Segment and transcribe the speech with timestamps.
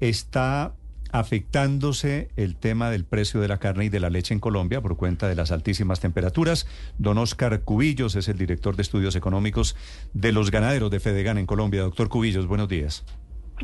[0.00, 0.74] Está
[1.10, 4.96] afectándose el tema del precio de la carne y de la leche en Colombia por
[4.96, 6.66] cuenta de las altísimas temperaturas.
[6.98, 9.76] Don Oscar Cubillos es el director de estudios económicos
[10.12, 11.82] de los ganaderos de Fedegan en Colombia.
[11.82, 13.04] Doctor Cubillos, buenos días.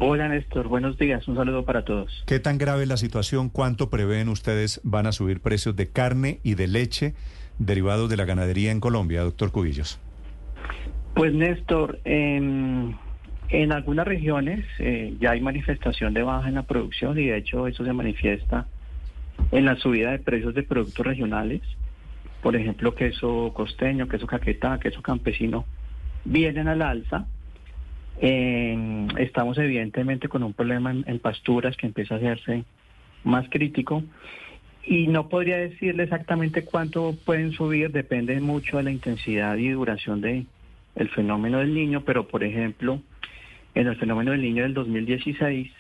[0.01, 2.25] Hola Néstor, buenos días, un saludo para todos.
[2.27, 3.49] ¿Qué tan grave es la situación?
[3.49, 7.15] ¿Cuánto prevén ustedes van a subir precios de carne y de leche
[7.61, 10.01] derivados de la ganadería en Colombia, doctor Cubillos?
[11.15, 12.97] Pues Néstor, en,
[13.49, 17.67] en algunas regiones eh, ya hay manifestación de baja en la producción y de hecho
[17.67, 18.67] eso se manifiesta
[19.53, 21.61] en la subida de precios de productos regionales.
[22.43, 25.65] Por ejemplo, queso costeño, queso caquetá, queso campesino,
[26.25, 27.27] vienen al alza.
[28.21, 32.65] Estamos evidentemente con un problema en, en pasturas que empieza a hacerse
[33.25, 34.05] más crítico
[34.87, 40.21] y no podría decirle exactamente cuánto pueden subir, depende mucho de la intensidad y duración
[40.21, 40.47] de
[41.15, 43.01] fenómeno del niño, pero por ejemplo,
[43.75, 45.71] en el fenómeno del niño del 2016,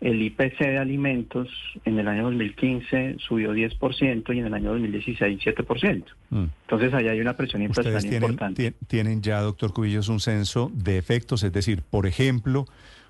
[0.00, 1.48] el IPC de alimentos
[1.86, 6.04] en el año 2015 subió 10% y en el año 2016 7%.
[6.30, 6.44] Mm.
[6.62, 8.70] Entonces allá hay una presión inflacionaria tienen, importante.
[8.72, 12.66] ti- tienen ya, doctor Cubillos, un censo de efectos, es decir, por ejemplo,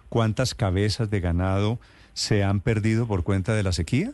[0.09, 1.81] ¿cuántas cabezas de ganado
[2.13, 4.13] se han perdido por cuenta de la sequía?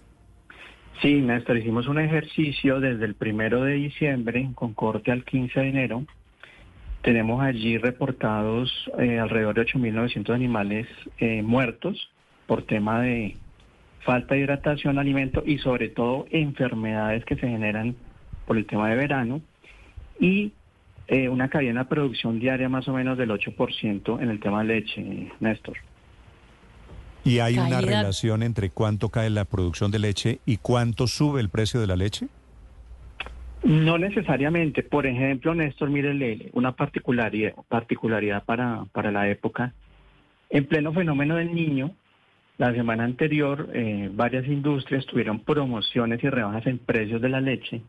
[1.02, 5.68] Sí, Néstor, hicimos un ejercicio desde el primero de diciembre con corte al 15 de
[5.68, 6.06] enero.
[7.02, 10.86] Tenemos allí reportados eh, alrededor de 8.900 animales
[11.18, 12.08] eh, muertos
[12.46, 13.36] por tema de
[14.04, 17.96] falta de hidratación, alimento y sobre todo enfermedades que se generan
[18.46, 19.40] por el tema de verano
[20.20, 20.52] y
[21.08, 24.60] eh, una caída en la producción diaria más o menos del 8% en el tema
[24.62, 25.76] de leche, Néstor.
[27.24, 31.40] ¿Y hay una Caída- relación entre cuánto cae la producción de leche y cuánto sube
[31.40, 32.26] el precio de la leche?
[33.62, 34.82] No necesariamente.
[34.82, 39.72] Por ejemplo, Néstor, mírele una particularidad, particularidad para, para la época.
[40.50, 41.94] En pleno fenómeno del niño,
[42.58, 47.82] la semana anterior, eh, varias industrias tuvieron promociones y rebajas en precios de la leche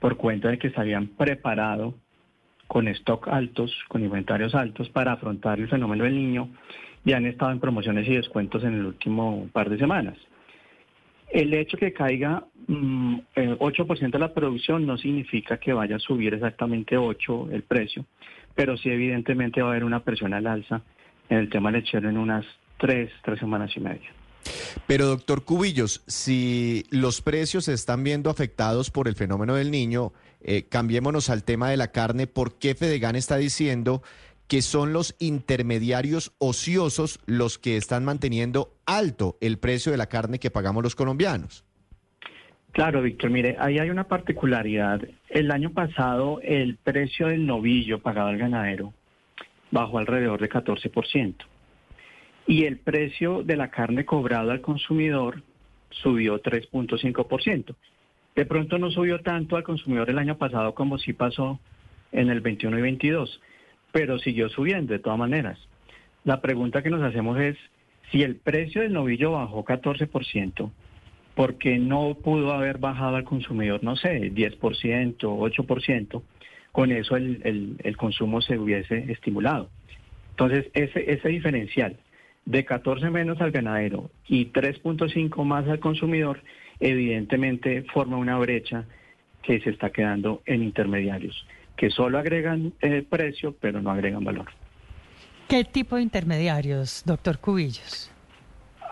[0.00, 1.94] por cuenta de que se habían preparado
[2.66, 6.48] con stock altos, con inventarios altos para afrontar el fenómeno del niño
[7.04, 10.16] y han estado en promociones y descuentos en el último par de semanas.
[11.32, 15.98] El hecho que caiga mm, el 8% de la producción no significa que vaya a
[15.98, 18.04] subir exactamente 8 el precio,
[18.54, 20.82] pero sí evidentemente va a haber una presión al alza
[21.30, 22.44] en el tema lechero en unas
[22.78, 24.10] 3, 3 semanas y media.
[24.86, 30.12] Pero doctor Cubillos, si los precios se están viendo afectados por el fenómeno del niño,
[30.42, 34.02] eh, cambiémonos al tema de la carne, ¿por qué Fedegan está diciendo
[34.52, 40.38] que son los intermediarios ociosos los que están manteniendo alto el precio de la carne
[40.38, 41.64] que pagamos los colombianos?
[42.72, 45.00] Claro, Víctor, mire, ahí hay una particularidad.
[45.30, 48.92] El año pasado el precio del novillo pagado al ganadero
[49.70, 51.34] bajó alrededor de 14%.
[52.46, 55.42] Y el precio de la carne cobrado al consumidor
[55.88, 57.74] subió 3.5%.
[58.36, 61.58] De pronto no subió tanto al consumidor el año pasado como sí pasó
[62.12, 63.40] en el 21 y 22,
[63.92, 65.58] pero siguió subiendo de todas maneras.
[66.24, 67.56] La pregunta que nos hacemos es,
[68.10, 70.70] si el precio del novillo bajó 14%,
[71.34, 76.22] ¿por qué no pudo haber bajado al consumidor, no sé, 10%, 8%?
[76.72, 79.70] Con eso el, el- el consumo se hubiese estimulado.
[80.30, 81.96] Entonces, ese, ese diferencial
[82.46, 86.40] de 14 menos al ganadero y 3.5 más al consumidor,
[86.80, 88.84] evidentemente forma una brecha
[89.42, 91.46] que se está quedando en intermediarios,
[91.82, 94.46] que solo agregan eh, precio, pero no agregan valor.
[95.48, 98.08] ¿Qué tipo de intermediarios, doctor Cubillos?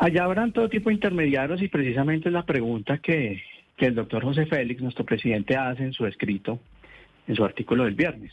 [0.01, 3.41] Allá habrán todo tipo de intermediarios y precisamente es la pregunta que,
[3.77, 6.59] que el doctor José Félix, nuestro presidente, hace en su escrito,
[7.29, 8.33] en su artículo del viernes.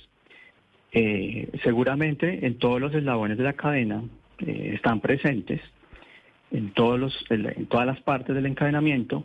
[0.92, 4.02] Eh, seguramente en todos los eslabones de la cadena
[4.40, 5.62] eh, están presentes,
[6.50, 9.24] en, todos los, en todas las partes del encadenamiento,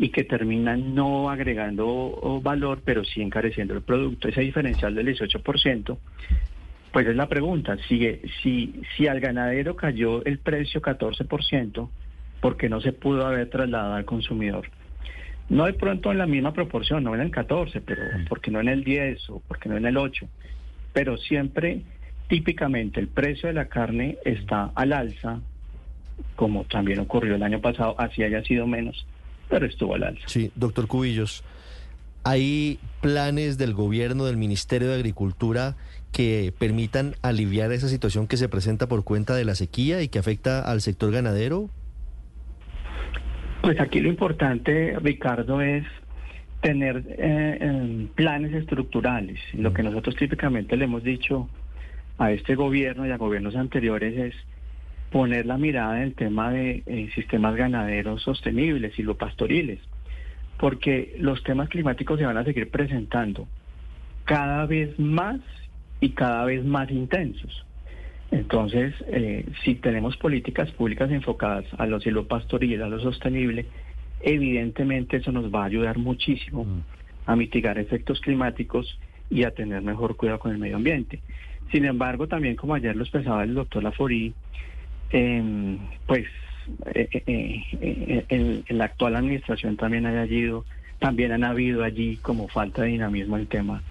[0.00, 4.28] y que terminan no agregando valor, pero sí encareciendo el producto.
[4.28, 5.98] Ese diferencial del 18%,
[6.90, 11.90] pues es la pregunta, si, si, si al ganadero cayó el precio 14%,
[12.40, 14.70] ¿por qué no se pudo haber trasladado al consumidor?
[15.50, 18.68] No de pronto en la misma proporción, no en el 14, pero porque no en
[18.68, 20.26] el 10 o porque no en el 8,
[20.94, 21.82] pero siempre
[22.26, 25.40] típicamente el precio de la carne está al alza
[26.36, 29.06] como también ocurrió el año pasado, así haya sido menos,
[29.50, 30.22] pero estuvo al alza.
[30.26, 31.44] Sí, doctor Cubillos,
[32.24, 35.76] ¿hay planes del gobierno, del Ministerio de Agricultura,
[36.12, 40.18] que permitan aliviar esa situación que se presenta por cuenta de la sequía y que
[40.18, 41.68] afecta al sector ganadero?
[43.62, 45.84] Pues aquí lo importante, Ricardo, es
[46.62, 49.38] tener eh, em, planes estructurales.
[49.54, 51.48] Lo que nosotros típicamente le hemos dicho
[52.18, 54.34] a este gobierno y a gobiernos anteriores es
[55.10, 59.80] poner la mirada en el tema de eh, sistemas ganaderos sostenibles y lo pastoriles,
[60.58, 63.48] porque los temas climáticos se van a seguir presentando
[64.24, 65.40] cada vez más
[66.00, 67.66] y cada vez más intensos.
[68.30, 73.66] Entonces, eh, si tenemos políticas públicas enfocadas a lo silvopastoril, a lo sostenible,
[74.20, 76.64] evidentemente eso nos va a ayudar muchísimo
[77.26, 78.98] a mitigar efectos climáticos
[79.30, 81.20] y a tener mejor cuidado con el medio ambiente.
[81.72, 84.34] Sin embargo, también como ayer lo expresaba el doctor Laforí,
[85.12, 86.26] eh, pues
[86.94, 90.64] eh, eh, en, la actual administración también haya habido,
[90.98, 93.82] también han habido allí como falta de dinamismo el tema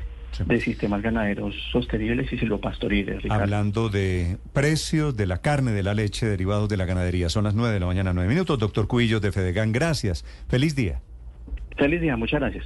[0.46, 3.24] de sistemas ganaderos sostenibles y silvopastoriles.
[3.24, 3.44] Ricardo.
[3.44, 7.30] Hablando de precios de la carne, de la leche derivados de la ganadería.
[7.30, 8.58] Son las nueve de la mañana, nueve minutos.
[8.60, 10.24] Doctor Cuillos de Fedegan, gracias.
[10.48, 11.02] Feliz día.
[11.78, 12.66] Feliz día, muchas gracias.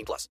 [0.00, 0.28] 18 plus.